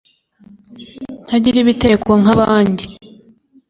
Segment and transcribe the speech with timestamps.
[1.25, 2.83] ntagira ibitereko nk'abandi